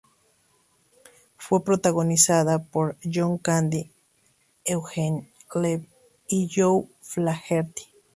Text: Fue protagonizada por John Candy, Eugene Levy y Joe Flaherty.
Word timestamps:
Fue 1.37 1.63
protagonizada 1.63 2.57
por 2.57 2.97
John 3.03 3.37
Candy, 3.37 3.91
Eugene 4.65 5.29
Levy 5.53 5.87
y 6.27 6.49
Joe 6.51 6.87
Flaherty. 7.03 7.83